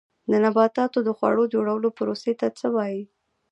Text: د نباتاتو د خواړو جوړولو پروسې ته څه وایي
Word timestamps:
د 0.31 0.33
نباتاتو 0.45 0.99
د 1.03 1.09
خواړو 1.17 1.43
جوړولو 1.53 1.89
پروسې 1.97 2.33
ته 2.39 2.47
څه 2.59 2.67
وایي 2.75 3.03